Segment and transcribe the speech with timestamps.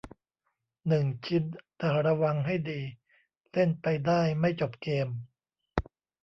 [0.87, 1.43] หนึ่ง ชิ้น
[1.77, 2.81] แต่ระวังให้ดี
[3.51, 5.07] เล่นไปได้ไม่จบเกม